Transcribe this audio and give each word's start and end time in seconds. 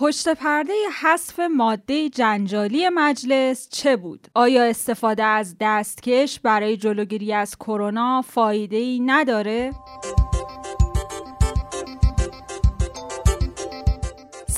پشت 0.00 0.28
پرده 0.28 0.72
حذف 1.02 1.40
ماده 1.40 2.08
جنجالی 2.08 2.88
مجلس 2.88 3.68
چه 3.68 3.96
بود؟ 3.96 4.28
آیا 4.34 4.64
استفاده 4.64 5.22
از 5.24 5.56
دستکش 5.60 6.40
برای 6.40 6.76
جلوگیری 6.76 7.32
از 7.32 7.56
کرونا 7.56 8.22
فایده 8.22 8.76
ای 8.76 9.00
نداره؟ 9.00 9.72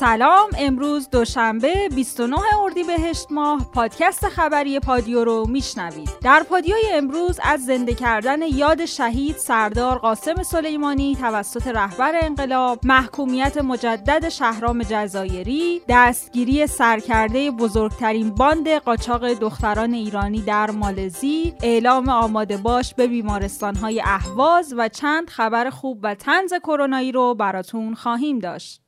سلام 0.02 0.50
امروز 0.58 1.08
دوشنبه 1.10 1.88
29 1.94 2.36
اردیبهشت 2.62 3.26
ماه 3.32 3.70
پادکست 3.74 4.28
خبری 4.28 4.80
پادیو 4.80 5.24
رو 5.24 5.46
میشنوید. 5.48 6.10
در 6.22 6.42
پادیوی 6.42 6.82
امروز 6.92 7.40
از 7.42 7.64
زنده 7.64 7.94
کردن 7.94 8.42
یاد 8.42 8.84
شهید 8.84 9.36
سردار 9.36 9.98
قاسم 9.98 10.42
سلیمانی 10.42 11.16
توسط 11.20 11.66
رهبر 11.66 12.12
انقلاب 12.22 12.80
محکومیت 12.86 13.56
مجدد 13.56 14.28
شهرام 14.28 14.82
جزایری 14.82 15.82
دستگیری 15.88 16.66
سرکرده 16.66 17.50
بزرگترین 17.50 18.30
باند 18.30 18.68
قاچاق 18.68 19.32
دختران 19.32 19.92
ایرانی 19.94 20.40
در 20.40 20.70
مالزی 20.70 21.54
اعلام 21.62 22.08
آماده 22.08 22.56
باش 22.56 22.94
به 22.94 23.06
بیمارستانهای 23.06 24.02
اهواز 24.04 24.74
و 24.76 24.88
چند 24.88 25.30
خبر 25.30 25.70
خوب 25.70 25.98
و 26.02 26.14
تنز 26.14 26.52
کرونایی 26.54 27.12
رو 27.12 27.34
براتون 27.34 27.94
خواهیم 27.94 28.38
داشت. 28.38 28.81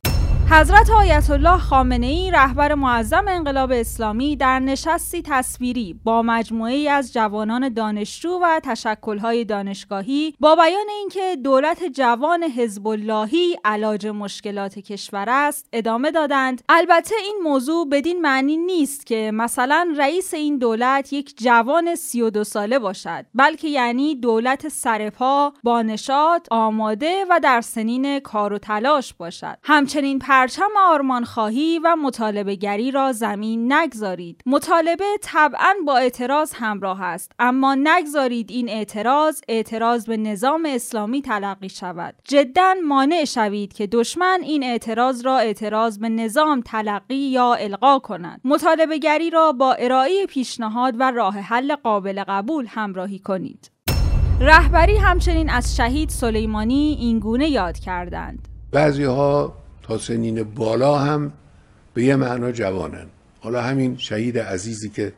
حضرت 0.50 0.90
آیت 0.90 1.30
الله 1.30 1.58
خامنه 1.58 2.06
ای 2.06 2.30
رهبر 2.30 2.74
معظم 2.74 3.24
انقلاب 3.28 3.72
اسلامی 3.72 4.36
در 4.36 4.58
نشستی 4.58 5.22
تصویری 5.26 6.00
با 6.04 6.22
مجموعه 6.22 6.90
از 6.90 7.12
جوانان 7.12 7.68
دانشجو 7.68 8.38
و 8.42 8.60
تشکلهای 8.64 9.44
دانشگاهی 9.44 10.34
با 10.40 10.56
بیان 10.56 10.86
اینکه 10.98 11.36
دولت 11.44 11.84
جوان 11.84 12.42
حزب 12.42 12.86
اللهی 12.86 13.56
علاج 13.64 14.06
مشکلات 14.06 14.78
کشور 14.78 15.24
است 15.28 15.68
ادامه 15.72 16.10
دادند. 16.10 16.62
البته 16.68 17.14
این 17.24 17.40
موضوع 17.44 17.88
بدین 17.88 18.20
معنی 18.20 18.56
نیست 18.56 19.06
که 19.06 19.30
مثلا 19.34 19.94
رئیس 19.98 20.34
این 20.34 20.58
دولت 20.58 21.12
یک 21.12 21.34
جوان 21.38 21.94
32 21.94 22.44
ساله 22.44 22.78
باشد 22.78 23.26
بلکه 23.34 23.68
یعنی 23.68 24.14
دولت 24.14 24.68
سرپا 24.68 25.52
با 25.62 25.82
نشاط 25.82 26.46
آماده 26.50 27.24
و 27.30 27.40
در 27.42 27.60
سنین 27.60 28.20
کار 28.20 28.52
و 28.52 28.58
تلاش 28.58 29.14
باشد. 29.14 29.58
همچنین 29.62 30.18
پرچم 30.34 30.70
آرمان 30.88 31.24
خواهی 31.24 31.80
و 31.84 31.96
مطالبه 31.96 32.54
گری 32.54 32.90
را 32.90 33.12
زمین 33.12 33.72
نگذارید. 33.72 34.40
مطالبه 34.46 35.04
طبعا 35.22 35.74
با 35.86 35.96
اعتراض 35.96 36.52
همراه 36.54 37.02
است 37.02 37.32
اما 37.38 37.74
نگذارید 37.74 38.50
این 38.50 38.68
اعتراض 38.68 39.40
اعتراض 39.48 40.06
به 40.06 40.16
نظام 40.16 40.68
اسلامی 40.68 41.22
تلقی 41.22 41.68
شود. 41.68 42.14
جدا 42.24 42.74
مانع 42.86 43.24
شوید 43.24 43.72
که 43.72 43.86
دشمن 43.86 44.40
این 44.42 44.64
اعتراض 44.64 45.26
را 45.26 45.38
اعتراض 45.38 45.98
به 45.98 46.08
نظام 46.08 46.60
تلقی 46.60 47.14
یا 47.14 47.54
القا 47.54 47.98
کند. 47.98 48.40
مطالبه 48.44 48.98
گری 48.98 49.30
را 49.30 49.52
با 49.52 49.72
ارائه 49.72 50.26
پیشنهاد 50.26 50.94
و 50.98 51.10
راه 51.10 51.38
حل 51.38 51.74
قابل 51.74 52.24
قبول 52.28 52.66
همراهی 52.68 53.18
کنید. 53.18 53.70
رهبری 54.40 54.96
همچنین 54.96 55.50
از 55.50 55.76
شهید 55.76 56.08
سلیمانی 56.08 56.96
اینگونه 57.00 57.48
یاد 57.48 57.78
کردند. 57.78 58.48
بعضی 58.72 59.04
ها 59.04 59.63
تا 59.84 59.98
سنین 59.98 60.42
بالا 60.42 60.98
هم 60.98 61.32
به 61.94 62.04
یه 62.04 62.16
معنا 62.16 62.52
جوانن. 62.52 63.06
حالا 63.40 63.62
همین 63.62 63.96
شهید 63.96 64.38
عزیزی 64.38 64.88
که 64.88 65.12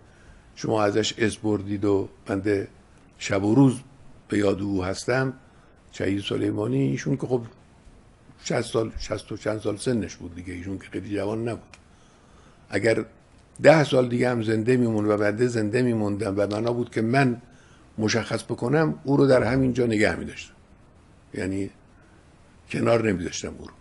شما 0.56 0.82
ازش 0.82 1.18
از 1.18 1.36
بردید 1.36 1.84
و 1.84 2.08
بنده 2.26 2.68
شب 3.18 3.44
و 3.44 3.54
روز 3.54 3.80
به 4.28 4.38
یاد 4.38 4.62
او 4.62 4.84
هستم 4.84 5.32
شهید 5.92 6.22
سلیمانی 6.22 6.82
ایشون 6.82 7.16
که 7.16 7.26
خب 7.26 7.42
60 8.44 8.60
سال 8.60 8.92
60 8.98 9.32
و 9.32 9.36
چند 9.36 9.60
سال 9.60 9.76
سنش 9.76 10.16
بود 10.16 10.34
دیگه 10.34 10.52
ایشون 10.52 10.78
که 10.78 10.84
خیلی 10.92 11.16
جوان 11.16 11.48
نبود. 11.48 11.76
اگر 12.70 13.04
ده 13.62 13.84
سال 13.84 14.08
دیگه 14.08 14.30
هم 14.30 14.42
زنده 14.42 14.76
میمون 14.76 15.06
و 15.06 15.16
بنده 15.16 15.46
زنده 15.46 15.82
میموندم 15.82 16.34
و 16.36 16.46
معنا 16.46 16.72
بود 16.72 16.90
که 16.90 17.02
من 17.02 17.42
مشخص 17.98 18.44
بکنم 18.44 18.98
او 19.04 19.16
رو 19.16 19.26
در 19.26 19.42
همین 19.42 19.72
جا 19.72 19.86
نگه 19.86 20.16
میداشتم. 20.16 20.54
یعنی 21.34 21.70
کنار 22.70 23.08
نمیداشتم 23.12 23.54
او 23.58 23.66
رو. 23.66 23.72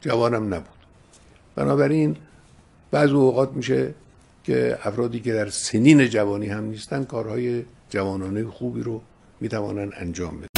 جوانم 0.00 0.54
نبود. 0.54 0.80
بنابراین 1.56 2.16
بعض 2.90 3.10
اوقات 3.10 3.52
میشه 3.52 3.94
که 4.44 4.78
افرادی 4.84 5.20
که 5.20 5.32
در 5.32 5.48
سنین 5.48 6.06
جوانی 6.06 6.46
هم 6.46 6.64
نیستن 6.64 7.04
کارهای 7.04 7.64
جوانانه 7.90 8.44
خوبی 8.44 8.82
رو 8.82 9.00
می‌توانن 9.40 9.90
انجام 9.96 10.36
بدن. 10.36 10.49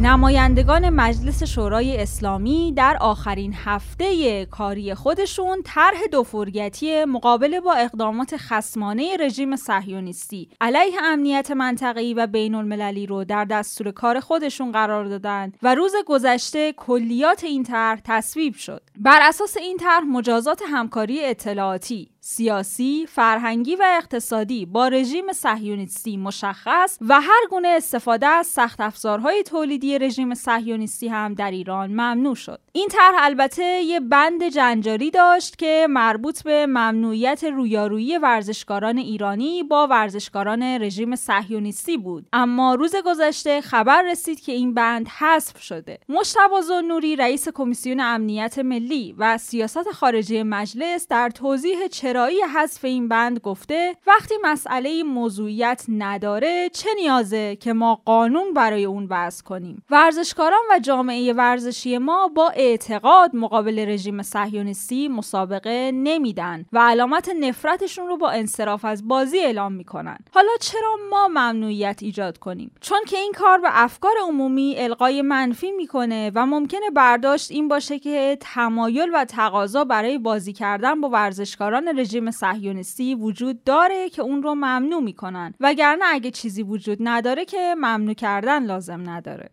نمایندگان 0.00 0.90
مجلس 0.90 1.42
شورای 1.42 2.02
اسلامی 2.02 2.72
در 2.76 2.96
آخرین 3.00 3.54
هفته 3.64 4.46
کاری 4.46 4.94
خودشون 4.94 5.62
طرح 5.64 5.98
دوفرگتی 6.12 7.04
مقابله 7.04 7.60
با 7.60 7.72
اقدامات 7.72 8.34
خسمانه 8.36 9.16
رژیم 9.20 9.56
صهیونیستی 9.56 10.48
علیه 10.60 11.02
امنیت 11.02 11.50
منطقه‌ای 11.50 12.14
و 12.14 12.26
بین 12.26 12.54
المللی 12.54 13.06
رو 13.06 13.24
در 13.24 13.44
دستور 13.44 13.90
کار 13.90 14.20
خودشون 14.20 14.72
قرار 14.72 15.04
دادند 15.04 15.58
و 15.62 15.74
روز 15.74 15.92
گذشته 16.06 16.72
کلیات 16.72 17.44
این 17.44 17.62
طرح 17.62 18.00
تصویب 18.04 18.54
شد. 18.54 18.82
بر 18.98 19.18
اساس 19.22 19.56
این 19.56 19.76
طرح 19.76 20.04
مجازات 20.04 20.62
همکاری 20.68 21.24
اطلاعاتی 21.24 22.08
سیاسی، 22.24 23.06
فرهنگی 23.08 23.76
و 23.76 23.84
اقتصادی 23.98 24.66
با 24.66 24.88
رژیم 24.88 25.32
صهیونیستی 25.32 26.16
مشخص 26.16 26.98
و 27.00 27.20
هر 27.20 27.46
گونه 27.50 27.68
استفاده 27.68 28.26
از 28.26 28.46
سخت 28.46 28.80
افزارهای 28.80 29.42
تولیدی 29.42 29.98
رژیم 29.98 30.34
صهیونیستی 30.34 31.08
هم 31.08 31.34
در 31.34 31.50
ایران 31.50 31.90
ممنوع 31.90 32.34
شد. 32.34 32.60
این 32.72 32.88
طرح 32.88 33.14
البته 33.18 33.64
یه 33.64 34.00
بند 34.00 34.48
جنجالی 34.48 35.10
داشت 35.10 35.58
که 35.58 35.86
مربوط 35.90 36.42
به 36.42 36.66
ممنوعیت 36.66 37.44
رویارویی 37.44 38.18
ورزشکاران 38.18 38.98
ایرانی 38.98 39.62
با 39.62 39.86
ورزشکاران 39.86 40.62
رژیم 40.62 41.16
صهیونیستی 41.16 41.96
بود. 41.96 42.26
اما 42.32 42.74
روز 42.74 42.94
گذشته 43.04 43.60
خبر 43.60 44.02
رسید 44.02 44.40
که 44.40 44.52
این 44.52 44.74
بند 44.74 45.08
حذف 45.08 45.62
شده. 45.62 45.98
مشتبه 46.08 46.82
نوری 46.84 47.16
رئیس 47.16 47.48
کمیسیون 47.48 48.00
امنیت 48.00 48.58
ملی 48.58 49.14
و 49.18 49.38
سیاست 49.38 49.90
خارجی 49.90 50.42
مجلس 50.42 51.08
در 51.08 51.30
توضیح 51.30 51.88
چرایی 52.12 52.42
حذف 52.42 52.84
این 52.84 53.08
بند 53.08 53.38
گفته 53.38 53.96
وقتی 54.06 54.34
مسئله 54.42 55.02
موضوعیت 55.02 55.84
نداره 55.88 56.70
چه 56.72 56.88
نیازه 56.96 57.56
که 57.56 57.72
ما 57.72 57.94
قانون 58.04 58.54
برای 58.54 58.84
اون 58.84 59.06
وضع 59.10 59.44
کنیم؟ 59.44 59.82
ورزشکاران 59.90 60.60
و 60.70 60.78
جامعه 60.78 61.32
ورزشی 61.32 61.98
ما 61.98 62.28
با 62.28 62.48
اعتقاد 62.48 63.36
مقابل 63.36 63.84
رژیم 63.88 64.22
صهیونیستی 64.22 65.08
مسابقه 65.08 65.90
نمیدن 65.94 66.64
و 66.72 66.78
علامت 66.78 67.28
نفرتشون 67.28 68.08
رو 68.08 68.16
با 68.16 68.30
انصراف 68.30 68.84
از 68.84 69.08
بازی 69.08 69.38
اعلام 69.38 69.72
می‌کنن. 69.72 70.18
حالا 70.34 70.52
چرا 70.60 70.96
ما 71.10 71.28
ممنوعیت 71.28 71.98
ایجاد 72.02 72.38
کنیم؟ 72.38 72.70
چون 72.80 72.98
که 73.06 73.18
این 73.18 73.32
کار 73.32 73.58
به 73.58 73.68
افکار 73.70 74.14
عمومی 74.28 74.74
القای 74.78 75.22
منفی 75.22 75.70
می‌کنه 75.70 76.32
و 76.34 76.46
ممکنه 76.46 76.90
برداشت 76.94 77.50
این 77.50 77.68
باشه 77.68 77.98
که 77.98 78.38
تمایل 78.40 79.10
و 79.14 79.24
تقاضا 79.24 79.84
برای 79.84 80.18
بازی 80.18 80.52
کردن 80.52 81.00
با 81.00 81.08
ورزشکاران 81.08 82.01
رژیم 82.02 82.30
صهیونیستی 82.30 83.14
وجود 83.14 83.64
داره 83.64 84.08
که 84.08 84.22
اون 84.22 84.42
رو 84.42 84.54
ممنوع 84.54 85.02
می‌کنن 85.02 85.54
وگرنه 85.60 86.04
اگه 86.08 86.30
چیزی 86.30 86.62
وجود 86.62 86.98
نداره 87.00 87.44
که 87.44 87.74
ممنوع 87.78 88.14
کردن 88.14 88.64
لازم 88.64 89.10
نداره. 89.10 89.50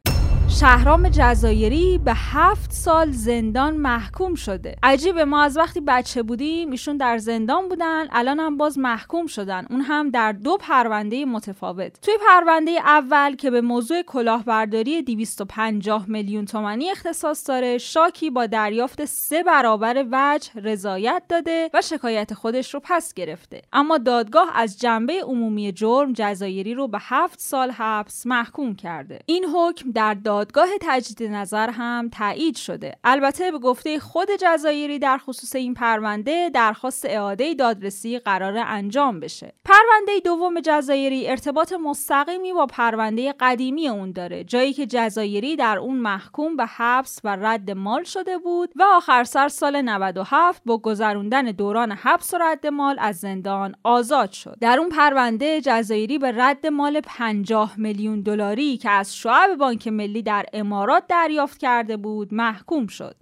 شهرام 0.49 1.09
جزایری 1.09 1.97
به 1.97 2.13
هفت 2.15 2.71
سال 2.71 3.11
زندان 3.11 3.77
محکوم 3.77 4.35
شده. 4.35 4.75
عجیبه 4.83 5.25
ما 5.25 5.41
از 5.41 5.57
وقتی 5.57 5.81
بچه 5.81 6.23
بودیم 6.23 6.71
ایشون 6.71 6.97
در 6.97 7.17
زندان 7.17 7.69
بودن 7.69 8.05
الان 8.11 8.39
هم 8.39 8.57
باز 8.57 8.77
محکوم 8.77 9.27
شدن. 9.27 9.65
اون 9.69 9.81
هم 9.81 10.09
در 10.09 10.31
دو 10.31 10.57
پرونده 10.57 11.25
متفاوت. 11.25 12.01
توی 12.01 12.13
پرونده 12.27 12.71
اول 12.71 13.35
که 13.35 13.51
به 13.51 13.61
موضوع 13.61 14.01
کلاهبرداری 14.01 15.01
250 15.01 16.05
میلیون 16.09 16.45
تومانی 16.45 16.91
اختصاص 16.91 17.49
داره 17.49 17.77
شاکی 17.77 18.29
با 18.29 18.45
دریافت 18.45 19.05
سه 19.05 19.43
برابر 19.43 20.05
وجه 20.11 20.51
رضایت 20.55 21.23
داده 21.29 21.69
و 21.73 21.81
شکایت 21.81 22.33
خودش 22.33 22.74
رو 22.74 22.81
پس 22.83 23.13
گرفته. 23.13 23.62
اما 23.74 23.97
دادگاه 23.97 24.51
از 24.56 24.79
جنبه 24.79 25.13
عمومی 25.24 25.71
جرم 25.71 26.13
جزایری 26.13 26.74
رو 26.74 26.88
به 26.88 26.97
هفت 27.01 27.39
سال 27.39 27.71
حبس 27.71 28.27
محکوم 28.27 28.75
کرده. 28.75 29.19
این 29.25 29.45
حکم 29.45 29.91
در 29.91 30.13
دادگاه 30.13 30.38
دادگاه 30.39 30.69
تجدید 30.81 31.31
نظر 31.31 31.69
هم 31.69 32.09
تایید 32.09 32.56
شده. 32.56 32.95
البته 33.03 33.51
به 33.51 33.59
گفته 33.59 34.00
خود 34.00 34.27
جزایری 34.41 35.00
در 35.00 35.18
خصوص 35.18 35.56
این 35.56 35.74
پرونده 35.74 36.50
درخواست 36.53 37.06
اعاده 37.06 37.53
دادرسی 37.53 38.19
قرار 38.19 38.57
انجام 38.57 39.19
بشه. 39.19 39.53
پرونده 39.65 40.19
دوم 40.25 40.59
جزایری 40.59 41.27
ارتباط 41.27 41.74
مستقیمی 41.74 42.53
با 42.53 42.65
پرونده 42.65 43.33
قدیمی 43.39 43.88
اون 43.88 44.12
داره. 44.12 44.44
جایی 44.44 44.74
که 44.74 44.86
جزایری 44.86 45.56
در 45.56 45.77
اون 45.77 45.97
محکوم 45.97 46.56
به 46.56 46.65
حبس 46.65 47.19
و 47.24 47.36
رد 47.36 47.71
مال 47.71 48.03
شده 48.03 48.38
بود 48.38 48.74
و 48.75 48.83
آخر 48.83 49.24
سر 49.24 49.47
سال 49.47 49.81
97 49.81 50.62
با 50.65 50.77
گذروندن 50.77 51.44
دوران 51.44 51.91
حبس 51.91 52.33
و 52.33 52.38
رد 52.38 52.68
مال 52.68 52.95
از 53.00 53.15
زندان 53.18 53.75
آزاد 53.83 54.31
شد. 54.31 54.57
در 54.62 54.80
اون 54.80 54.89
پرونده 54.89 55.62
جزایری 55.62 56.18
به 56.18 56.31
رد 56.36 56.68
مال 56.68 57.01
50 57.01 57.80
میلیون 57.80 58.21
دلاری 58.21 58.77
که 58.77 58.89
از 58.89 59.15
شعب 59.15 59.56
بانک 59.56 59.88
ملی 59.88 60.21
در 60.29 60.45
امارات 60.53 61.03
دریافت 61.07 61.57
کرده 61.57 61.97
بود 61.97 62.33
محکوم 62.33 62.87
شد. 62.87 63.15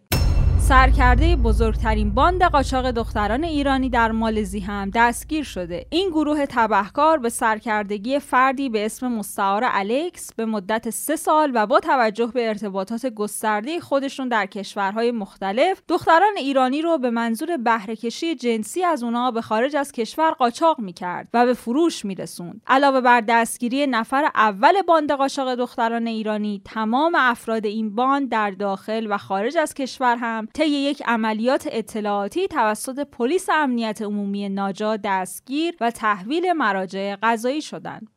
سرکرده 0.67 1.35
بزرگترین 1.35 2.13
باند 2.13 2.43
قاچاق 2.43 2.91
دختران 2.91 3.43
ایرانی 3.43 3.89
در 3.89 4.11
مالزی 4.11 4.59
هم 4.59 4.89
دستگیر 4.89 5.43
شده. 5.43 5.85
این 5.89 6.09
گروه 6.09 6.45
تبهکار 6.45 7.17
به 7.17 7.29
سرکردگی 7.29 8.19
فردی 8.19 8.69
به 8.69 8.85
اسم 8.85 9.07
مستعار 9.07 9.61
الکس 9.65 10.33
به 10.33 10.45
مدت 10.45 10.89
سه 10.89 11.15
سال 11.15 11.51
و 11.53 11.65
با 11.67 11.79
توجه 11.79 12.25
به 12.25 12.47
ارتباطات 12.47 13.05
گسترده 13.05 13.79
خودشون 13.79 14.27
در 14.27 14.45
کشورهای 14.45 15.11
مختلف 15.11 15.81
دختران 15.87 16.37
ایرانی 16.37 16.81
رو 16.81 16.97
به 16.97 17.09
منظور 17.09 17.57
بهرهکشی 17.57 18.35
جنسی 18.35 18.83
از 18.83 19.03
اونها 19.03 19.31
به 19.31 19.41
خارج 19.41 19.75
از 19.75 19.91
کشور 19.91 20.31
قاچاق 20.31 20.79
می‌کرد 20.79 21.27
و 21.33 21.45
به 21.45 21.53
فروش 21.53 22.05
میرسوند. 22.05 22.61
علاوه 22.67 23.01
بر 23.01 23.21
دستگیری 23.21 23.87
نفر 23.87 24.29
اول 24.35 24.81
باند 24.87 25.11
قاچاق 25.11 25.55
دختران 25.55 26.07
ایرانی 26.07 26.61
تمام 26.65 27.15
افراد 27.17 27.65
این 27.65 27.95
باند 27.95 28.29
در 28.29 28.51
داخل 28.51 29.07
و 29.09 29.17
خارج 29.17 29.57
از 29.57 29.73
کشور 29.73 30.15
هم 30.15 30.47
طی 30.57 30.69
یک 30.69 31.03
عملیات 31.05 31.67
اطلاعاتی 31.71 32.47
توسط 32.47 32.99
پلیس 32.99 33.49
امنیت 33.49 34.01
عمومی 34.01 34.49
ناجا 34.49 34.97
دستگیر 35.03 35.75
و 35.81 35.91
تحویل 35.91 36.53
مراجع 36.53 37.15
قضایی 37.23 37.61
شدند. 37.61 38.07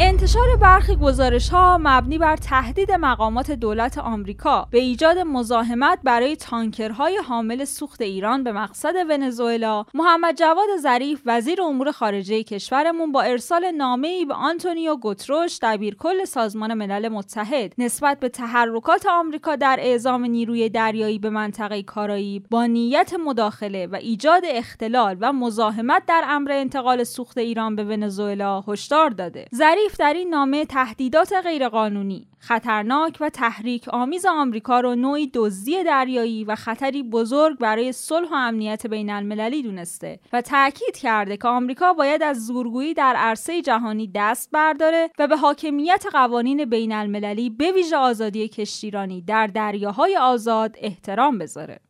انتشار 0.00 0.56
برخی 0.56 0.96
گزارش 0.96 1.48
ها 1.48 1.78
مبنی 1.80 2.18
بر 2.18 2.36
تهدید 2.36 2.92
مقامات 2.92 3.50
دولت 3.50 3.98
آمریکا 3.98 4.68
به 4.70 4.78
ایجاد 4.78 5.18
مزاحمت 5.18 5.98
برای 6.04 6.36
تانکرهای 6.36 7.16
حامل 7.16 7.64
سوخت 7.64 8.00
ایران 8.00 8.44
به 8.44 8.52
مقصد 8.52 8.94
ونزوئلا 9.08 9.84
محمد 9.94 10.36
جواد 10.36 10.66
ظریف 10.80 11.22
وزیر 11.26 11.62
امور 11.62 11.90
خارجه 11.92 12.42
کشورمون 12.42 13.12
با 13.12 13.22
ارسال 13.22 13.70
نامه 13.70 14.08
ای 14.08 14.24
به 14.24 14.34
آنتونیو 14.34 14.96
گوتروش 14.96 15.58
دبیرکل 15.62 16.24
سازمان 16.24 16.74
ملل 16.74 17.08
متحد. 17.08 17.72
نسبت 17.78 18.20
به 18.20 18.28
تحرکات 18.28 19.06
آمریکا 19.06 19.56
در 19.56 19.76
اعزام 19.80 20.24
نیروی 20.24 20.68
دریایی 20.68 21.18
به 21.18 21.30
منطقه 21.30 21.82
کارایی 21.82 22.42
با 22.50 22.66
نیت 22.66 23.12
مداخله 23.26 23.86
و 23.86 23.94
ایجاد 23.94 24.42
اختلال 24.44 25.16
و 25.20 25.32
مزاحمت 25.32 26.02
در 26.06 26.24
امر 26.28 26.52
انتقال 26.52 27.04
سوخت 27.04 27.38
ایران 27.38 27.76
به 27.76 27.84
ونزوئلا 27.84 28.64
هشدار 28.68 29.10
داده. 29.10 29.44
ظریف 29.54 29.83
در 29.98 30.12
این 30.14 30.28
نامه 30.28 30.64
تهدیدات 30.64 31.32
غیرقانونی 31.32 32.26
خطرناک 32.38 33.16
و 33.20 33.28
تحریک 33.28 33.88
آمیز 33.88 34.26
آمریکا 34.26 34.80
را 34.80 34.94
نوعی 34.94 35.30
دزدی 35.34 35.84
دریایی 35.84 36.44
و 36.44 36.54
خطری 36.54 37.02
بزرگ 37.02 37.58
برای 37.58 37.92
صلح 37.92 38.28
و 38.28 38.34
امنیت 38.34 38.86
بین 38.86 39.10
المللی 39.10 39.62
دونسته 39.62 40.20
و 40.32 40.40
تاکید 40.40 40.96
کرده 40.96 41.36
که 41.36 41.48
آمریکا 41.48 41.92
باید 41.92 42.22
از 42.22 42.46
زورگویی 42.46 42.94
در 42.94 43.14
عرصه 43.16 43.62
جهانی 43.62 44.10
دست 44.14 44.50
برداره 44.52 45.10
و 45.18 45.26
به 45.26 45.36
حاکمیت 45.36 46.04
قوانین 46.12 46.64
بین 46.64 46.92
المللی 46.92 47.50
به 47.50 47.72
ویژه 47.72 47.96
آزادی 47.96 48.48
کشتیرانی 48.48 49.22
در 49.22 49.46
دریاهای 49.46 50.16
آزاد 50.16 50.76
احترام 50.80 51.38
بذاره. 51.38 51.80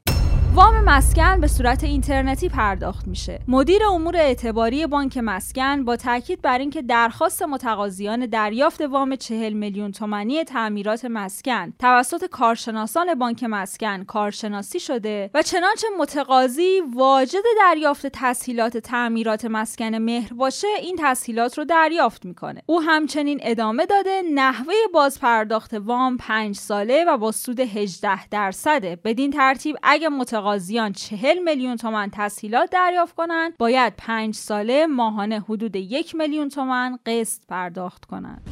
وام 0.55 0.85
مسکن 0.85 1.41
به 1.41 1.47
صورت 1.47 1.85
اینترنتی 1.85 2.49
پرداخت 2.49 3.09
میشه. 3.09 3.41
مدیر 3.49 3.85
امور 3.85 4.17
اعتباری 4.17 4.87
بانک 4.87 5.19
مسکن 5.19 5.85
با 5.85 5.97
تاکید 5.97 6.43
بر 6.43 6.59
اینکه 6.59 6.83
درخواست 6.83 7.43
متقاضیان 7.43 8.27
دریافت 8.27 8.81
وام 8.81 9.17
40 9.17 9.53
میلیون 9.53 9.93
تومانی 9.93 10.45
تعمیرات 10.45 11.05
مسکن 11.05 11.73
توسط 11.79 12.25
کارشناسان 12.25 13.15
بانک 13.15 13.45
مسکن 13.45 14.05
کارشناسی 14.05 14.81
شده 14.81 15.31
و 15.35 15.43
چنانچه 15.43 15.87
متقاضی 15.99 16.81
واجد 16.95 17.43
دریافت 17.61 18.07
تسهیلات 18.07 18.77
تعمیرات 18.77 19.45
مسکن 19.45 19.95
مهر 19.95 20.35
باشه 20.35 20.69
این 20.83 20.97
تسهیلات 21.01 21.59
رو 21.59 21.65
دریافت 21.65 22.25
می‌کنه. 22.25 22.63
او 22.67 22.83
همچنین 22.83 23.41
ادامه 23.43 23.87
داده 23.87 24.23
نحوه 24.35 24.75
باز 24.95 25.21
پرداخت 25.21 25.75
وام 25.75 26.17
5 26.17 26.57
ساله 26.57 27.05
و 27.09 27.17
با 27.17 27.33
سود 27.33 27.61
18 27.61 28.29
درصده. 28.29 28.99
بدین 29.05 29.31
ترتیب 29.31 29.77
اگه 29.83 30.09
متقاضی 30.09 30.44
متقاضیان 30.45 30.93
چهل 30.93 31.39
میلیون 31.39 31.77
تومن 31.77 32.11
تسهیلات 32.13 32.71
دریافت 32.71 33.15
کنند 33.15 33.53
باید 33.59 33.93
پنج 33.99 34.35
ساله 34.35 34.87
ماهانه 34.87 35.41
حدود 35.41 35.77
یک 35.77 36.15
میلیون 36.15 36.49
تومن 36.49 36.99
قسط 37.07 37.41
پرداخت 37.49 38.05
کنند. 38.05 38.43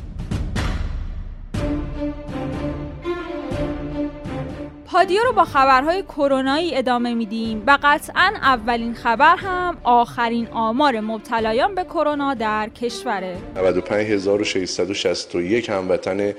پادیو 4.86 5.22
رو 5.22 5.32
با 5.32 5.44
خبرهای 5.44 6.02
کرونایی 6.02 6.76
ادامه 6.76 7.14
میدیم 7.14 7.62
و 7.66 7.78
قطعا 7.82 8.32
اولین 8.42 8.94
خبر 8.94 9.36
هم 9.36 9.76
آخرین 9.82 10.48
آمار 10.48 11.00
مبتلایان 11.00 11.74
به 11.74 11.84
کرونا 11.84 12.34
در 12.34 12.68
کشوره. 12.68 13.36
95661 13.56 15.70
هموطن 15.70 16.34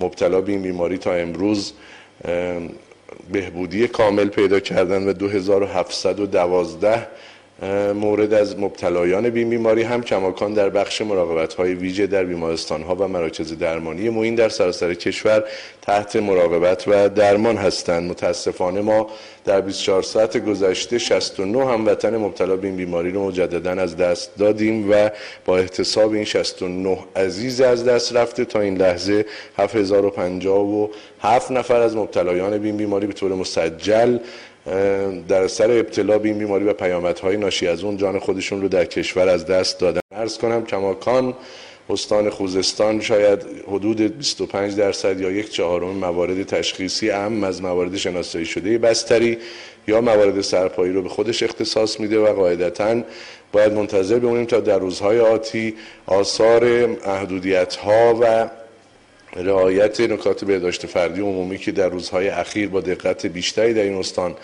مبتلا 0.00 0.40
به 0.40 0.52
این 0.52 0.62
بیماری 0.62 0.98
تا 0.98 1.12
امروز 1.12 1.72
بهبودی 3.32 3.88
کامل 3.88 4.28
پیدا 4.28 4.60
کردن 4.60 5.08
و 5.08 5.12
2712 5.12 7.06
مورد 7.94 8.34
از 8.34 8.58
مبتلایان 8.58 9.30
بیماری 9.30 9.82
هم 9.82 10.02
کماکان 10.02 10.54
در 10.54 10.70
بخش 10.70 11.00
مراقبت 11.00 11.54
های 11.54 11.74
ویژه 11.74 12.06
در 12.06 12.24
بیمارستان 12.24 12.82
ها 12.82 12.94
و 12.94 13.08
مراکز 13.08 13.58
درمانی 13.58 14.08
موین 14.08 14.34
در 14.34 14.48
سراسر 14.48 14.94
کشور 14.94 15.44
تحت 15.82 16.16
مراقبت 16.16 16.84
و 16.88 17.08
درمان 17.08 17.56
هستند. 17.56 18.10
متاسفانه 18.10 18.80
ما 18.80 19.10
در 19.44 19.60
24 19.60 20.02
ساعت 20.02 20.36
گذشته 20.36 20.98
69 20.98 21.66
هموطن 21.66 22.16
مبتلا 22.16 22.56
به 22.56 22.66
این 22.66 22.76
بیماری 22.76 23.10
رو 23.10 23.26
مجددا 23.26 23.70
از 23.70 23.96
دست 23.96 24.36
دادیم 24.38 24.90
و 24.90 25.10
با 25.44 25.58
احتساب 25.58 26.12
این 26.12 26.24
69 26.24 26.98
عزیز 27.16 27.60
از 27.60 27.84
دست 27.84 28.16
رفته. 28.16 28.44
تا 28.44 28.60
این 28.60 28.76
لحظه 28.76 29.26
7057 29.58 31.50
نفر 31.50 31.80
از 31.80 31.96
مبتلایان 31.96 32.50
به 32.50 32.72
بیماری 32.72 33.06
به 33.06 33.12
طور 33.12 33.34
مسجل 33.34 34.18
در 35.28 35.46
سر 35.46 35.70
ابتلا 35.70 36.18
به 36.18 36.28
این 36.28 36.38
بیماری 36.38 36.64
و 36.64 36.72
پیامدهای 36.72 37.36
ناشی 37.36 37.68
از 37.68 37.84
اون 37.84 37.96
جان 37.96 38.18
خودشون 38.18 38.62
رو 38.62 38.68
در 38.68 38.84
کشور 38.84 39.28
از 39.28 39.46
دست 39.46 39.80
دادن. 39.80 40.00
ارز 40.12 40.38
کنم 40.38 40.64
کماکان 40.64 41.34
استان 41.90 42.30
خوزستان 42.30 43.00
شاید 43.00 43.46
حدود 43.68 44.00
25 44.00 44.76
درصد 44.76 45.20
یا 45.20 45.30
یک 45.30 45.50
چهارم 45.50 45.88
موارد 45.88 46.42
تشخیصی 46.42 47.10
اهم 47.10 47.44
از 47.44 47.62
موارد 47.62 47.96
شناسایی 47.96 48.46
شده 48.46 48.78
بستری 48.78 49.38
یا 49.88 50.00
موارد 50.00 50.40
سرپایی 50.40 50.92
رو 50.92 51.02
به 51.02 51.08
خودش 51.08 51.42
اختصاص 51.42 52.00
میده 52.00 52.18
و 52.18 52.32
قاعدتا 52.32 53.02
باید 53.52 53.72
منتظر 53.72 54.18
بمونیم 54.18 54.44
تا 54.44 54.60
در 54.60 54.78
روزهای 54.78 55.20
آتی 55.20 55.74
آثار 56.06 56.86
محدودیت 56.86 57.76
ها 57.76 58.18
و 58.20 58.48
رعایت 59.36 60.00
نکات 60.00 60.44
بهداشت 60.44 60.86
فردی 60.86 61.20
عمومی 61.20 61.58
که 61.58 61.72
در 61.72 61.88
روزهای 61.88 62.28
اخیر 62.28 62.68
با 62.68 62.80
دقت 62.80 63.26
بیشتری 63.26 63.74
در 63.74 63.82
این 63.82 63.94
استان 63.94 64.34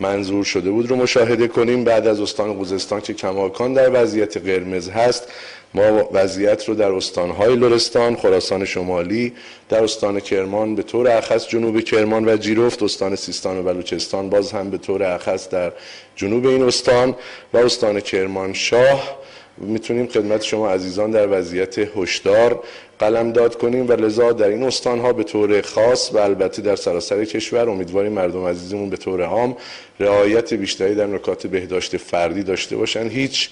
منظور 0.00 0.44
شده 0.44 0.70
بود 0.70 0.90
رو 0.90 0.96
مشاهده 0.96 1.48
کنیم. 1.48 1.84
بعد 1.84 2.06
از 2.06 2.20
استان 2.20 2.56
خوزستان 2.56 3.00
که 3.00 3.14
کماکان 3.14 3.74
در 3.74 4.02
وضعیت 4.02 4.36
قرمز 4.36 4.88
هست 4.88 5.28
ما 5.74 6.08
وضعیت 6.12 6.68
رو 6.68 6.74
در 6.74 6.92
استانهای 6.92 7.56
لرستان، 7.56 8.16
خراسان 8.16 8.64
شمالی، 8.64 9.32
در 9.68 9.84
استان 9.84 10.20
کرمان 10.20 10.74
به 10.74 10.82
طور 10.82 11.08
اخص 11.08 11.48
جنوب 11.48 11.80
کرمان 11.80 12.28
و 12.28 12.36
جیرفت، 12.36 12.82
استان 12.82 13.16
سیستان 13.16 13.58
و 13.58 13.62
بلوچستان 13.62 14.30
باز 14.30 14.52
هم 14.52 14.70
به 14.70 14.78
طور 14.78 15.02
اخص 15.02 15.48
در 15.48 15.72
جنوب 16.16 16.46
این 16.46 16.62
استان 16.62 17.14
و 17.52 17.56
استان 17.56 18.00
کرمانشاه 18.00 19.18
می‌تونیم 19.60 20.06
خدمت 20.06 20.42
شما 20.42 20.70
عزیزان 20.70 21.10
در 21.10 21.38
وضعیت 21.38 21.78
هشدار 21.78 22.62
قلم 22.98 23.32
داد 23.32 23.58
کنیم 23.58 23.88
و 23.88 23.92
لذا 23.92 24.32
در 24.32 24.48
این 24.48 24.62
استانها 24.62 25.12
به 25.12 25.24
طور 25.24 25.60
خاص 25.60 26.10
و 26.14 26.18
البته 26.18 26.62
در 26.62 26.76
سراسر 26.76 27.24
کشور 27.24 27.70
امیدواریم 27.70 28.12
مردم 28.12 28.46
عزیزمون 28.46 28.90
به 28.90 28.96
طور 28.96 29.22
عام 29.22 29.56
رعایت 30.00 30.54
بیشتری 30.54 30.94
در 30.94 31.06
نکات 31.06 31.46
بهداشت 31.46 31.96
فردی 31.96 32.42
داشته 32.42 32.76
باشند 32.76 33.10
هیچ 33.10 33.50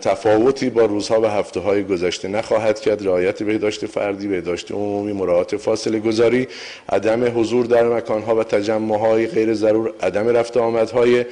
تفاوتی 0.00 0.70
با 0.70 0.84
روزها 0.84 1.20
و 1.20 1.26
هفته 1.26 1.60
های 1.60 1.84
گذشته 1.84 2.28
نخواهد 2.28 2.80
کرد. 2.80 3.06
رعایت 3.06 3.42
بهداشت 3.42 3.86
فردی 3.86 4.28
بهداشت 4.28 4.72
عمومی 4.72 5.12
مراعات 5.12 5.56
فاصله 5.56 5.98
گذاری 5.98 6.48
عدم 6.88 7.40
حضور 7.40 7.66
در 7.66 7.88
مکانها 7.88 8.36
و 8.36 8.44
تجمع 8.44 8.98
های 8.98 9.26
غیر 9.26 9.54
ضرور 9.54 9.92
عدم 10.02 10.28
رفت 10.28 10.56
آمدهای 10.56 11.24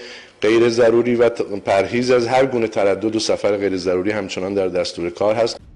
غیر 0.43 0.69
ضروری 0.69 1.15
و 1.15 1.29
پرهیز 1.65 2.11
از 2.11 2.27
هر 2.27 2.47
گونه 2.47 2.69
تردد 2.69 3.17
و 3.17 3.19
سفر 3.19 3.57
غیر 3.57 3.77
ضروری 3.77 4.11
همچنان 4.11 4.55
در 4.55 4.69
دستور 4.69 5.11
کار 5.11 5.35
هست. 5.35 5.72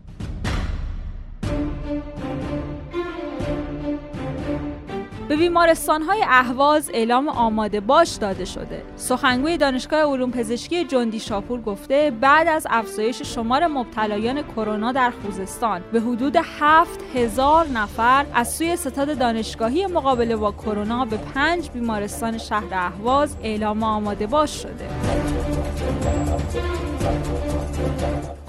به 5.36 5.42
بیمارستان 5.42 6.02
های 6.02 6.24
اهواز 6.28 6.90
اعلام 6.94 7.28
آماده 7.28 7.80
باش 7.80 8.10
داده 8.10 8.44
شده. 8.44 8.82
سخنگوی 8.96 9.56
دانشگاه 9.56 10.00
علوم 10.00 10.30
پزشکی 10.30 10.84
جندی 10.84 11.20
شاپور 11.20 11.60
گفته 11.60 12.12
بعد 12.20 12.48
از 12.48 12.66
افزایش 12.70 13.22
شمار 13.22 13.66
مبتلایان 13.66 14.42
کرونا 14.42 14.92
در 14.92 15.10
خوزستان 15.10 15.82
به 15.92 16.00
حدود 16.00 16.36
7000 16.60 17.68
نفر 17.68 18.26
از 18.34 18.54
سوی 18.54 18.76
ستاد 18.76 19.18
دانشگاهی 19.18 19.86
مقابله 19.86 20.36
با 20.36 20.52
کرونا 20.52 21.04
به 21.04 21.16
پنج 21.16 21.70
بیمارستان 21.70 22.38
شهر 22.38 22.74
اهواز 22.74 23.36
اعلام 23.42 23.82
آماده 23.82 24.26
باش 24.26 24.62
شده. 24.62 24.88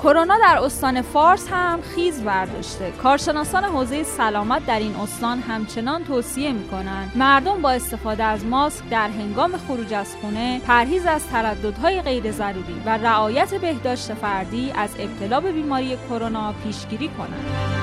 کرونا 0.03 0.37
در 0.37 0.57
استان 0.63 1.01
فارس 1.01 1.47
هم 1.51 1.81
خیز 1.81 2.23
برداشته. 2.23 2.91
کارشناسان 2.91 3.63
حوزه 3.63 4.03
سلامت 4.03 4.65
در 4.65 4.79
این 4.79 4.95
استان 4.95 5.39
همچنان 5.39 6.03
توصیه 6.03 6.51
می 6.51 6.67
کنند 6.67 7.11
مردم 7.15 7.61
با 7.61 7.71
استفاده 7.71 8.23
از 8.23 8.45
ماسک 8.45 8.89
در 8.89 9.09
هنگام 9.09 9.57
خروج 9.57 9.93
از 9.93 10.15
خونه 10.21 10.59
پرهیز 10.59 11.05
از 11.05 11.27
ترددهای 11.27 12.01
غیر 12.01 12.31
ضروری 12.31 12.81
و 12.85 12.97
رعایت 12.97 13.53
بهداشت 13.55 14.13
فردی 14.13 14.71
از 14.71 14.89
ابتلا 14.99 15.39
به 15.39 15.51
بیماری 15.51 15.97
کرونا 16.09 16.53
پیشگیری 16.63 17.07
کنند. 17.07 17.76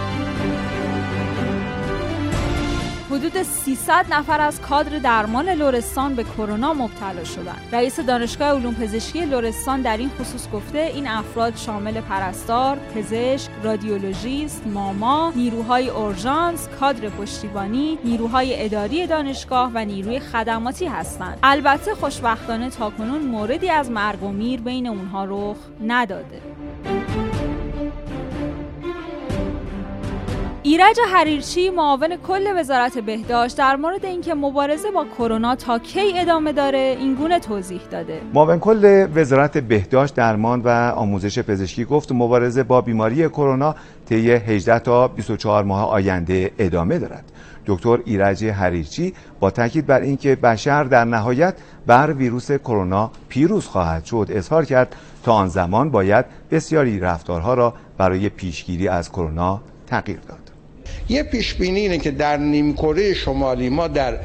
حدود 3.15 3.43
300 3.43 4.07
نفر 4.11 4.41
از 4.41 4.61
کادر 4.61 4.99
درمان 4.99 5.49
لورستان 5.49 6.15
به 6.15 6.25
کرونا 6.25 6.75
مبتلا 6.75 7.25
شدند. 7.25 7.69
رئیس 7.73 8.01
دانشگاه 8.01 8.49
علوم 8.49 8.75
پزشکی 8.75 9.25
لورستان 9.25 9.83
در 9.83 9.97
این 9.97 10.11
خصوص 10.21 10.51
گفته 10.51 10.79
این 10.79 11.09
افراد 11.09 11.57
شامل 11.57 12.01
پرستار، 12.01 12.77
پزشک، 12.77 13.51
رادیولوژیست، 13.63 14.63
ماما، 14.67 15.33
نیروهای 15.37 15.89
اورژانس، 15.89 16.69
کادر 16.81 17.09
پشتیبانی، 17.09 17.99
نیروهای 18.05 18.65
اداری 18.65 19.07
دانشگاه 19.07 19.71
و 19.75 19.85
نیروی 19.85 20.21
خدماتی 20.21 20.87
هستند. 20.87 21.39
البته 21.43 21.95
خوشبختانه 21.95 22.71
تاکنون 22.71 23.23
موردی 23.23 23.71
از 23.71 23.91
مرگ 23.91 24.23
و 24.23 24.29
میر 24.29 24.61
بین 24.61 24.87
اونها 24.87 25.25
رخ 25.25 25.57
نداده. 25.87 26.54
ایرج 30.67 30.97
حریرچی 31.13 31.71
معاون 31.71 32.17
کل 32.17 32.61
وزارت 32.61 32.99
بهداشت 32.99 33.59
در 33.59 33.77
مورد 33.77 34.05
اینکه 34.05 34.35
مبارزه 34.35 34.91
با 34.91 35.07
کرونا 35.19 35.57
تا 35.57 35.79
کی 35.79 36.19
ادامه 36.19 36.53
داره 36.53 36.97
این 37.01 37.15
گونه 37.15 37.39
توضیح 37.39 37.81
داده. 37.91 38.21
معاون 38.35 38.59
کل 38.59 39.09
وزارت 39.15 39.59
بهداشت 39.59 40.15
درمان 40.15 40.61
و 40.61 40.69
آموزش 40.97 41.39
پزشکی 41.39 41.85
گفت 41.85 42.13
مبارزه 42.13 42.63
با 42.63 42.81
بیماری 42.81 43.29
کرونا 43.29 43.75
طی 44.09 44.31
18 44.31 44.79
تا 44.79 45.09
24 45.09 45.65
ماه 45.65 45.89
آینده 45.89 46.51
ادامه 46.59 46.99
دارد. 46.99 47.33
دکتر 47.67 47.99
ایرج 48.05 48.45
حریرچی 48.45 49.15
با 49.41 49.51
تاکید 49.51 49.87
بر 49.87 50.01
اینکه 50.01 50.37
بشر 50.37 50.85
در 50.85 51.05
نهایت 51.05 51.55
بر 51.87 52.13
ویروس 52.13 52.53
کرونا 52.53 53.11
پیروز 53.29 53.67
خواهد 53.67 54.05
شد 54.05 54.27
اظهار 54.31 54.65
کرد 54.65 54.97
تا 55.25 55.33
آن 55.33 55.49
زمان 55.49 55.91
باید 55.91 56.25
بسیاری 56.51 57.01
رفتارها 57.01 57.55
را 57.55 57.75
برای 57.99 58.29
پیشگیری 58.29 58.89
از 58.89 59.11
کرونا 59.11 59.61
تغییر 59.87 60.19
داد. 60.29 60.44
یه 61.09 61.23
پیش 61.23 61.55
بینی 61.55 61.81
اینه 61.81 61.99
که 61.99 62.11
در 62.11 62.37
نیمکره 62.37 63.15
شمالی 63.15 63.69
ما 63.69 63.89
در 63.89 64.19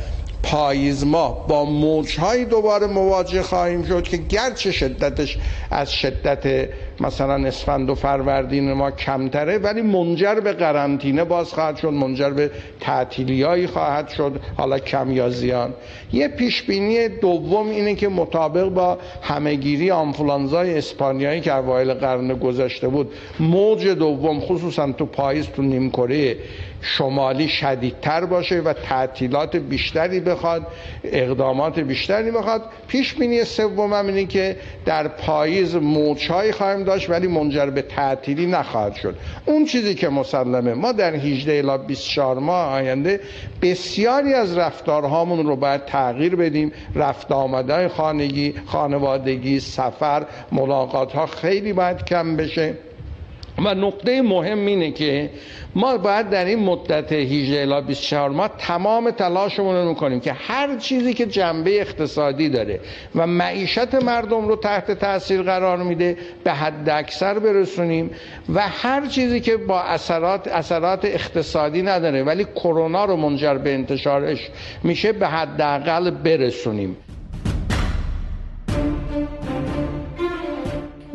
پاییز 0.43 1.03
ماه 1.05 1.47
با 1.47 1.65
موجهایی 1.65 2.45
دوباره 2.45 2.87
مواجه 2.87 3.41
خواهیم 3.41 3.83
شد 3.83 4.03
که 4.03 4.17
گرچه 4.17 4.71
شدتش 4.71 5.37
از 5.71 5.91
شدت 5.93 6.69
مثلا 7.01 7.47
اسفند 7.47 7.89
و 7.89 7.95
فروردین 7.95 8.73
ما 8.73 8.91
کمتره 8.91 9.57
ولی 9.57 9.81
منجر 9.81 10.35
به 10.35 10.53
قرنطینه 10.53 11.23
باز 11.23 11.53
خواهد 11.53 11.77
شد 11.77 11.87
منجر 11.87 12.29
به 12.29 12.51
تعطیلیایی 12.79 13.67
خواهد 13.67 14.09
شد 14.09 14.39
حالا 14.57 14.79
کم 14.79 15.11
یا 15.11 15.29
زیان. 15.29 15.73
یه 16.13 16.27
پیش 16.27 16.63
بینی 16.63 17.07
دوم 17.07 17.69
اینه 17.69 17.95
که 17.95 18.07
مطابق 18.07 18.69
با 18.69 18.97
همهگیری 19.21 19.91
آنفولانزای 19.91 20.77
اسپانیایی 20.77 21.41
که 21.41 21.55
اوایل 21.55 21.93
قرن 21.93 22.33
گذشته 22.33 22.87
بود 22.87 23.11
موج 23.39 23.87
دوم 23.87 24.39
خصوصا 24.39 24.91
تو 24.91 25.05
پاییز 25.05 25.47
تو 25.47 25.61
نیمکره 25.61 26.37
شمالی 26.81 27.47
شدیدتر 27.47 28.25
باشه 28.25 28.59
و 28.59 28.73
تعطیلات 28.73 29.55
بیشتری 29.55 30.19
بخواد 30.19 30.67
اقدامات 31.03 31.79
بیشتری 31.79 32.31
بخواد. 32.31 32.63
پیش 32.87 33.13
بینی 33.13 33.43
سوم 33.43 33.93
اینه 33.93 34.25
که 34.25 34.55
در 34.85 35.07
پاییز 35.07 35.75
موجهایی 35.75 36.51
خواهیم 36.51 36.83
داشت 36.89 37.09
ولی 37.09 37.27
منجر 37.27 37.65
به 37.65 37.81
تعطیلی 37.81 38.45
نخواهد 38.45 38.95
شد. 38.95 39.15
اون 39.45 39.65
چیزی 39.65 39.95
که 39.95 40.09
مسلمه 40.09 40.73
ما 40.73 40.91
در 40.91 41.13
18 41.15 41.57
الی 41.57 41.83
24 41.87 42.39
ماه 42.39 42.73
آینده 42.73 43.19
بسیاری 43.61 44.33
از 44.33 44.57
رفتارهامون 44.57 45.45
رو 45.47 45.55
باید 45.55 45.85
تغییر 45.85 46.35
بدیم. 46.35 46.71
رفت 46.95 47.31
آمده 47.31 47.87
خانگی 47.87 48.53
خانوادگی 48.65 49.59
سفر 49.59 50.25
ملاقات 50.51 51.13
ها 51.13 51.25
خیلی 51.25 51.73
باید 51.73 52.05
کم 52.05 52.35
بشه. 52.35 52.88
و 53.65 53.75
نقطه 53.75 54.21
مهم 54.21 54.65
اینه 54.65 54.91
که 54.91 55.29
ما 55.75 55.97
باید 55.97 56.29
در 56.29 56.45
این 56.45 56.59
مدت 56.59 57.11
18 57.13 57.61
الی 57.61 57.81
24 57.87 58.29
ماه 58.29 58.49
تمام 58.57 59.11
تلاشمون 59.11 59.75
رو 59.75 59.89
می‌کنیم 59.89 60.19
که 60.19 60.33
هر 60.33 60.77
چیزی 60.77 61.13
که 61.13 61.25
جنبه 61.25 61.81
اقتصادی 61.81 62.49
داره 62.49 62.79
و 63.15 63.27
معیشت 63.27 63.95
مردم 63.95 64.47
رو 64.47 64.55
تحت 64.55 64.91
تاثیر 64.91 65.41
قرار 65.41 65.77
میده 65.77 66.17
به 66.43 66.51
حد 66.51 66.89
اکثر 66.89 67.39
برسونیم 67.39 68.11
و 68.53 68.61
هر 68.67 69.07
چیزی 69.07 69.39
که 69.39 69.57
با 69.57 69.81
اثرات 69.81 70.47
اثرات 70.47 71.05
اقتصادی 71.05 71.81
نداره 71.81 72.23
ولی 72.23 72.45
کرونا 72.55 73.05
رو 73.05 73.15
منجر 73.15 73.53
به 73.53 73.73
انتشارش 73.73 74.49
میشه 74.83 75.11
به 75.11 75.27
حداقل 75.27 76.11
برسونیم. 76.11 76.97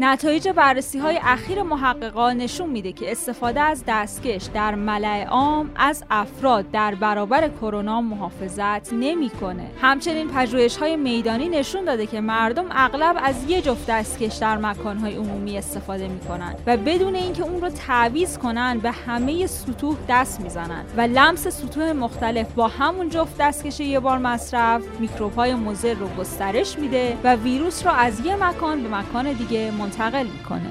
نتایج 0.04 0.49
بررسی 0.49 0.99
های 0.99 1.20
اخیر 1.23 1.62
محققان 1.62 2.37
نشون 2.37 2.70
میده 2.70 2.92
که 2.92 3.12
استفاده 3.12 3.61
از 3.61 3.84
دستکش 3.87 4.42
در 4.54 4.75
ملع 4.75 5.25
عام 5.25 5.70
از 5.76 6.04
افراد 6.11 6.70
در 6.70 6.94
برابر 6.94 7.49
کرونا 7.49 8.00
محافظت 8.00 8.92
نمی‌کنه. 8.92 9.70
همچنین 9.80 10.28
پژوهش 10.28 10.76
های 10.76 10.96
میدانی 10.96 11.49
نشون 11.49 11.84
داده 11.84 12.06
که 12.06 12.20
مردم 12.20 12.64
اغلب 12.70 13.16
از 13.23 13.50
یه 13.50 13.62
جفت 13.62 13.87
دستکش 13.87 14.34
در 14.34 14.56
مکان 14.56 14.99
های 14.99 15.14
عمومی 15.14 15.58
استفاده 15.58 16.08
می‌کنن 16.08 16.54
و 16.66 16.76
بدون 16.76 17.14
اینکه 17.14 17.42
اون 17.42 17.61
رو 17.61 17.68
تعویض 17.68 18.38
کنن 18.38 18.78
به 18.78 18.90
همه 18.90 19.46
سطوح 19.46 19.96
دست 20.08 20.40
می‌زنن 20.40 20.84
و 20.96 21.00
لمس 21.00 21.49
سطوح 21.49 21.92
مختلف 21.92 22.52
با 22.52 22.68
همون 22.68 23.08
جفت 23.08 23.38
دستکش 23.38 23.80
یه 23.80 24.00
بار 24.00 24.18
مصرف 24.18 24.82
میکروب 25.00 25.34
های 25.34 25.54
مضر 25.54 25.94
رو 25.94 26.08
گسترش 26.08 26.78
میده 26.78 27.16
و 27.25 27.34
ویروس 27.34 27.87
رو 27.87 27.92
از 27.92 28.26
یه 28.26 28.37
مکان 28.37 28.82
به 28.82 28.88
مکان 28.88 29.32
دیگه 29.32 29.70
منتقل 29.70 29.93
می‌کنه. 30.26 30.70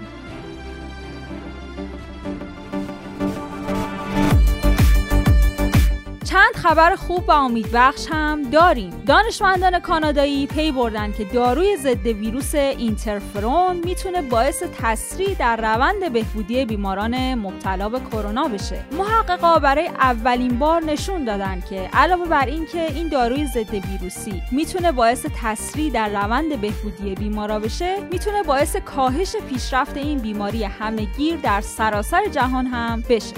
خبر 6.63 6.95
خوب 6.95 7.29
و 7.29 7.31
امیدبخش 7.31 8.05
هم 8.09 8.41
داریم. 8.41 9.03
دانشمندان 9.07 9.79
کانادایی 9.79 10.47
پی 10.47 10.71
بردن 10.71 11.11
که 11.11 11.23
داروی 11.23 11.77
ضد 11.77 12.05
ویروس 12.05 12.55
اینترفرون 12.55 13.75
می‌تونه 13.85 14.21
باعث 14.21 14.63
تسریع 14.81 15.35
در 15.39 15.55
روند 15.55 16.13
بهبودی 16.13 16.65
بیماران 16.65 17.35
مبتلا 17.35 17.89
به 17.89 17.99
کرونا 17.99 18.47
بشه. 18.47 18.85
محققا 18.91 19.59
برای 19.59 19.87
اولین 19.87 20.59
بار 20.59 20.83
نشون 20.83 21.23
دادن 21.23 21.63
که 21.69 21.89
علاوه 21.93 22.25
بر 22.25 22.45
اینکه 22.45 22.91
این 22.91 23.07
داروی 23.07 23.47
ضد 23.47 23.73
ویروسی 23.73 24.41
می‌تونه 24.51 24.91
باعث 24.91 25.25
تسریع 25.41 25.91
در 25.91 26.09
روند 26.09 26.61
بهبودی 26.61 27.15
بیمارا 27.15 27.59
بشه 27.59 27.99
می‌تونه 28.11 28.43
باعث 28.43 28.75
کاهش 28.75 29.35
پیشرفت 29.49 29.97
این 29.97 30.19
بیماری 30.19 30.63
همهگیر 30.63 31.35
در 31.35 31.61
سراسر 31.61 32.27
جهان 32.27 32.65
هم 32.65 33.03
بشه. 33.09 33.35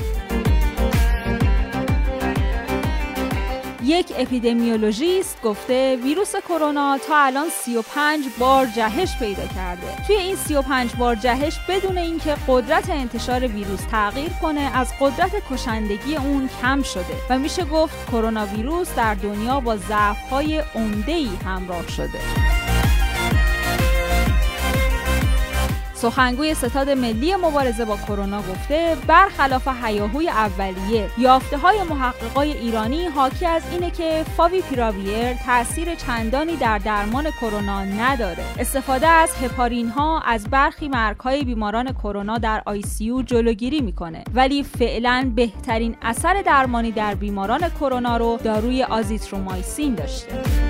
یک 3.85 4.13
اپیدمیولوژیست 4.17 5.41
گفته 5.41 5.95
ویروس 5.95 6.35
کرونا 6.35 6.97
تا 7.07 7.17
الان 7.17 7.49
35 7.49 8.25
بار 8.39 8.65
جهش 8.65 9.19
پیدا 9.19 9.47
کرده. 9.55 10.05
توی 10.07 10.15
این 10.15 10.35
35 10.35 10.95
بار 10.95 11.15
جهش 11.15 11.59
بدون 11.69 11.97
اینکه 11.97 12.35
قدرت 12.47 12.89
انتشار 12.89 13.47
ویروس 13.47 13.81
تغییر 13.91 14.31
کنه 14.41 14.61
از 14.73 14.93
قدرت 14.99 15.31
کشندگی 15.51 16.15
اون 16.15 16.49
کم 16.61 16.81
شده 16.81 17.15
و 17.29 17.39
میشه 17.39 17.65
گفت 17.65 18.07
کرونا 18.11 18.45
ویروس 18.45 18.95
در 18.95 19.13
دنیا 19.13 19.59
با 19.59 19.77
ضعف‌های 19.77 20.63
عمده‌ای 20.75 21.29
همراه 21.45 21.87
شده. 21.87 22.19
سخنگوی 25.95 26.53
ستاد 26.53 26.89
ملی 26.89 27.35
مبارزه 27.35 27.85
با 27.85 27.97
کرونا 27.97 28.37
گفته 28.37 28.97
برخلاف 29.07 29.67
هیاهوی 29.83 30.29
اولیه 30.29 31.09
یافته 31.17 31.57
های 31.57 31.83
محققای 31.83 32.57
ایرانی 32.57 33.05
حاکی 33.05 33.45
از 33.45 33.61
اینه 33.71 33.91
که 33.91 34.25
فاوی 34.37 34.61
پیراویر 34.61 35.33
تاثیر 35.45 35.95
چندانی 35.95 36.55
در 36.55 36.77
درمان 36.77 37.31
کرونا 37.31 37.85
نداره. 37.85 38.43
استفاده 38.59 39.07
از 39.07 39.35
هپارین 39.43 39.89
ها 39.89 40.21
از 40.21 40.47
برخی 40.47 40.87
مرگ 40.87 41.19
های 41.19 41.43
بیماران 41.43 41.93
کرونا 41.93 42.37
در 42.37 42.61
آی 42.65 42.81
سی 42.81 43.02
یو 43.02 43.23
جلوگیری 43.25 43.81
می‌کنه. 43.81 44.23
ولی 44.33 44.63
فعلا 44.63 45.31
بهترین 45.35 45.95
اثر 46.01 46.41
درمانی 46.41 46.91
در 46.91 47.15
بیماران 47.15 47.69
کرونا 47.69 48.17
رو 48.17 48.39
داروی 48.43 48.83
آزیترومایسین 48.83 49.95
داشته. 49.95 50.64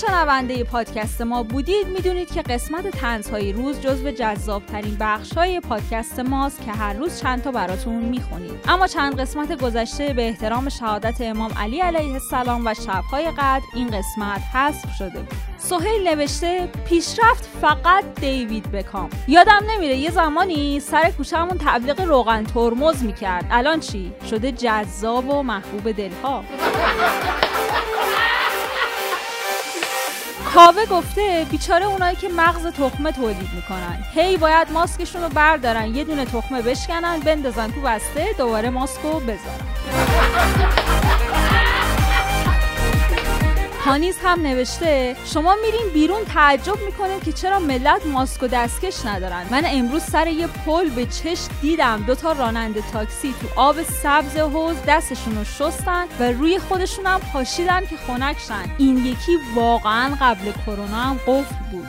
شنونده 0.00 0.64
پادکست 0.64 1.22
ما 1.22 1.42
بودید 1.42 1.86
می‌دونید 1.86 2.32
که 2.32 2.42
قسمت 2.42 2.88
تنزهای 2.88 3.52
روز 3.52 3.80
جزو 3.80 4.10
جذابترین 4.10 4.96
بخشهای 5.00 5.60
پادکست 5.60 6.20
ماست 6.20 6.62
که 6.64 6.72
هر 6.72 6.92
روز 6.92 7.20
چند 7.20 7.42
تا 7.42 7.50
براتون 7.50 7.94
می‌خونیم. 7.94 8.60
اما 8.68 8.86
چند 8.86 9.20
قسمت 9.20 9.62
گذشته 9.62 10.12
به 10.12 10.28
احترام 10.28 10.68
شهادت 10.68 11.20
امام 11.20 11.52
علی 11.58 11.80
علیه 11.80 12.12
السلام 12.12 12.66
و 12.66 12.74
شبهای 12.74 13.30
قدر 13.30 13.64
این 13.74 13.86
قسمت 13.86 14.40
حذف 14.54 14.94
شده. 14.98 15.18
بود 15.18 15.38
سهیل 15.58 16.08
نوشته 16.08 16.66
پیشرفت 16.66 17.48
فقط 17.60 18.04
دیوید 18.20 18.72
بکام. 18.72 19.10
یادم 19.28 19.60
نمیره 19.70 19.96
یه 19.96 20.10
زمانی 20.10 20.80
سر 20.80 21.10
کوچهمون 21.10 21.58
تبلیغ 21.64 22.00
روغن 22.00 22.44
ترمز 22.44 23.02
می‌کرد. 23.02 23.46
الان 23.50 23.80
چی؟ 23.80 24.12
شده 24.30 24.52
جذاب 24.52 25.28
و 25.28 25.42
محبوب 25.42 25.92
دلها. 25.92 26.44
کاوه 30.56 30.86
گفته 30.86 31.46
بیچاره 31.50 31.86
اونایی 31.86 32.16
که 32.16 32.28
مغز 32.28 32.66
تخمه 32.66 33.12
تولید 33.12 33.50
می‌کنن. 33.54 34.04
هی 34.14 34.36
باید 34.36 34.72
ماسکشون 34.72 35.22
رو 35.22 35.28
بردارن. 35.28 35.94
یه 35.94 36.04
دونه 36.04 36.24
تخمه 36.24 36.62
بشکنن 36.62 37.20
بندازن 37.20 37.70
تو 37.70 37.80
بسته 37.80 38.26
دوباره 38.38 38.70
ماسکو 38.70 39.20
بذارن. 39.20 40.85
هانیز 43.86 44.18
هم 44.24 44.40
نوشته 44.40 45.16
شما 45.24 45.54
میرین 45.62 45.86
بیرون 45.92 46.24
تعجب 46.24 46.76
می‌کنید 46.86 47.24
که 47.24 47.32
چرا 47.32 47.58
ملت 47.58 48.06
ماسک 48.06 48.42
و 48.42 48.46
دستکش 48.46 49.06
ندارن. 49.06 49.46
من 49.50 49.62
امروز 49.66 50.02
سر 50.02 50.26
یه 50.26 50.46
پل 50.46 50.90
به 50.90 51.06
چش 51.06 51.38
دیدم 51.62 52.04
دوتا 52.06 52.32
راننده 52.32 52.82
تاکسی 52.92 53.34
تو 53.40 53.60
آب 53.60 53.82
سبز 53.82 54.36
حوز 54.36 54.76
دستشون 54.88 55.38
رو 55.38 55.44
شستن 55.44 56.04
و 56.20 56.32
روی 56.32 56.58
خودشون 56.58 57.06
هم 57.06 57.20
پاشیدن 57.32 57.80
که 57.80 57.96
خنکشن 58.06 58.64
این 58.78 59.06
یکی 59.06 59.38
واقعا 59.54 60.16
قبل 60.20 60.52
کرونا 60.66 60.96
هم 60.96 61.20
قفل 61.26 61.54
بود. 61.70 61.86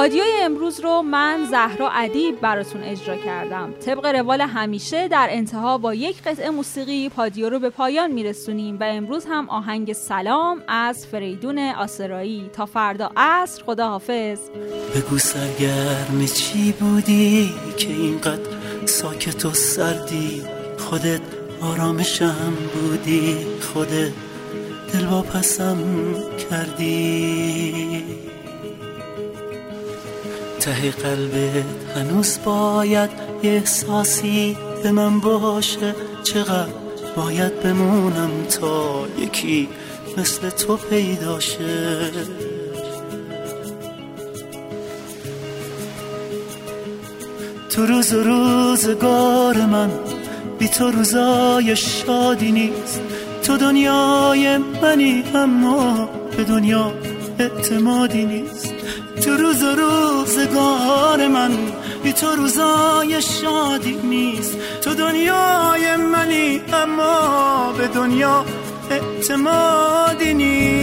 پادیوی 0.00 0.32
امروز 0.42 0.80
رو 0.80 1.02
من 1.02 1.46
زهرا 1.50 1.90
ادیب 1.90 2.40
براتون 2.40 2.82
اجرا 2.82 3.16
کردم. 3.16 3.72
طبق 3.72 4.06
روال 4.06 4.40
همیشه 4.40 5.08
در 5.08 5.28
انتها 5.30 5.78
با 5.78 5.94
یک 5.94 6.22
قطعه 6.22 6.50
موسیقی 6.50 7.08
پادیو 7.08 7.48
رو 7.50 7.58
به 7.58 7.70
پایان 7.70 8.12
میرسونیم 8.12 8.78
و 8.80 8.84
امروز 8.84 9.26
هم 9.28 9.48
آهنگ 9.48 9.92
سلام 9.92 10.62
از 10.68 11.06
فریدون 11.06 11.58
آسرایی. 11.58 12.50
تا 12.52 12.66
فردا 12.66 13.10
عصر 13.16 13.62
خداحافظ. 13.62 14.38
بگو 14.96 15.18
سرگرم 15.18 16.26
چی 16.34 16.72
بودی 16.72 17.50
که 17.76 17.88
اینقدر 17.88 18.50
ساکت 18.86 19.44
و 19.44 19.50
سردی؟ 19.50 20.42
خودت 20.78 21.20
آرامشم 21.62 22.52
بودی 22.74 23.36
خودت 23.60 24.12
دل 24.92 25.06
واپسم 25.06 25.78
کردی. 26.50 28.29
ته 30.60 30.90
قلبت 30.90 31.64
هنوز 31.96 32.38
باید 32.44 33.10
یه 33.42 33.50
احساسی 33.50 34.56
به 34.82 34.92
من 34.92 35.20
باشه. 35.20 35.94
چقدر 36.24 36.72
باید 37.16 37.60
بمونم 37.62 38.30
تا 38.60 39.06
یکی 39.18 39.68
مثل 40.18 40.50
تو 40.50 40.76
پیداشه 40.76 42.10
تو 47.70 47.86
روز 47.86 48.12
و 48.12 48.22
روزگار 48.22 49.56
من 49.56 49.90
بی 50.58 50.68
تو 50.68 50.90
روزای 50.90 51.76
شادی 51.76 52.52
نیست. 52.52 53.00
تو 53.42 53.56
دنیای 53.56 54.58
منی 54.58 55.24
اما 55.34 56.08
به 56.36 56.44
دنیا 56.44 56.92
اعتمادی 57.38 58.24
نیست. 58.24 58.59
تو 59.20 59.30
روز 59.30 59.62
و 59.62 59.74
روزگار 59.74 61.28
من. 61.28 61.50
بی 62.02 62.12
تو 62.12 62.26
روزای 62.26 63.22
شادی 63.22 63.96
نیست. 64.04 64.56
تو 64.80 64.94
دنیای 64.94 65.96
منی 65.96 66.60
اما 66.72 67.72
به 67.78 67.86
دنیا 67.86 68.44
اعتمادی 68.90 70.34
نیست. 70.34 70.79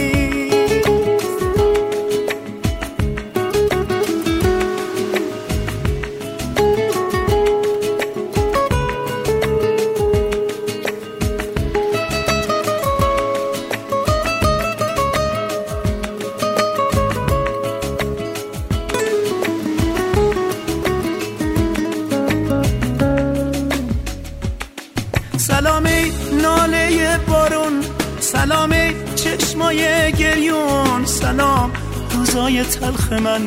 روزای 32.38 32.64
تلخ 32.64 33.12
من 33.12 33.40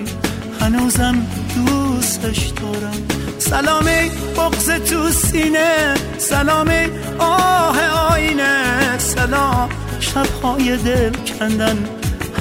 هنوزم 0.61 1.27
دوستش 1.55 2.47
دارم. 2.47 3.07
سلامی 3.39 4.11
بغز 4.37 4.69
تو 4.69 5.09
سینه 5.09 5.93
سلامی 6.17 6.87
آه 7.19 7.79
آینه 8.13 8.97
سلام. 8.97 9.69
شبهای 9.99 10.77
دل 10.77 11.11
کندن 11.39 11.77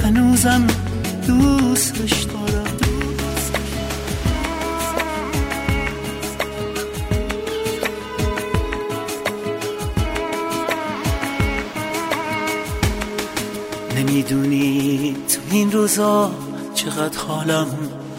هنوزم 0.04 0.66
دوستش 1.26 2.22
دارم. 2.22 2.39
نمی‌دونی 14.20 15.16
تو 15.28 15.40
این 15.50 15.72
روزا 15.72 16.30
چقدر 16.74 17.18
حالم 17.18 17.66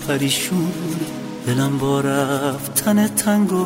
پریشون؟ 0.07 0.71
دلم 1.47 1.77
با 1.77 2.01
رفتن 2.01 3.07
تنگو 3.07 3.65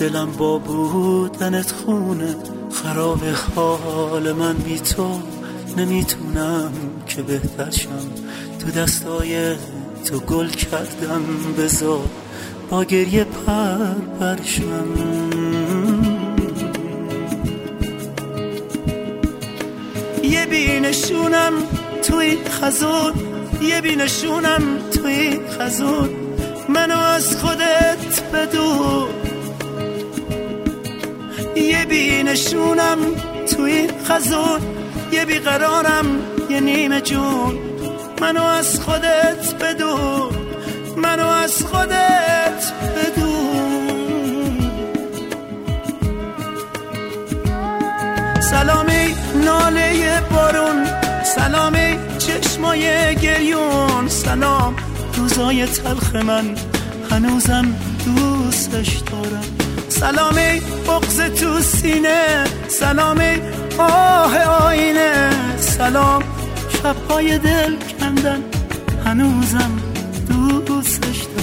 دلم 0.00 0.32
با 0.38 0.58
بودنت 0.58 1.72
خونه 1.72 2.36
خراب 2.72 3.24
حال 3.54 4.32
من 4.32 4.56
بی 4.56 4.78
تو 4.78 5.20
نمی‌تونم 5.76 6.72
که 7.06 7.22
بهتر 7.22 7.70
شم 7.70 8.08
تو 8.58 8.70
دستای 8.70 9.54
تو 10.04 10.18
گل 10.18 10.48
کردم 10.48 11.22
بذار 11.58 12.08
با 12.70 12.84
گریه 12.84 13.24
پر 13.24 13.94
پرشم. 14.20 14.88
بینشونم 20.48 21.52
توی 22.02 22.38
خزون 22.60 23.12
یه 23.62 23.80
بینشونم 23.80 24.62
توی 24.90 25.40
خزون. 25.58 26.10
منو 26.68 26.98
از 26.98 27.36
خودت 27.36 28.22
بدون 28.34 29.08
یه 31.56 31.84
بینشونم 31.84 32.98
توی 33.56 33.88
خزون 34.04 34.60
یه 35.12 35.24
بیقرارم 35.24 36.06
یه 36.50 36.60
نیمه 36.60 37.00
جون. 37.00 37.58
منو 38.20 38.42
از 38.42 38.80
خودت 38.80 39.54
بدون 39.60 40.30
منو 40.96 41.26
از 41.26 41.62
خودت 41.62 42.72
بدون 42.96 43.38
سلامی. 48.50 49.17
چشمای 52.68 53.16
گریون. 53.16 54.08
سلام. 54.08 54.76
روزای 55.16 55.66
تلخ 55.66 56.16
من. 56.16 56.54
هنوزم 57.10 57.74
دوستش 58.04 58.96
دارم. 58.96 59.44
سلامی 59.88 60.60
بغز 60.86 61.20
تو 61.20 61.60
سینه. 61.60 62.44
سلامی 62.68 63.40
آه 63.78 64.38
آینه. 64.38 65.30
سلام. 65.58 66.22
شبهای 66.68 67.38
دل 67.38 67.76
کندن. 68.00 68.42
هنوزم 69.04 69.70
دوست 70.66 71.37